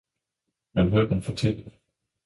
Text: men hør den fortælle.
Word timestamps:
men 0.73 0.89
hør 0.89 1.07
den 1.07 1.21
fortælle. 1.21 1.71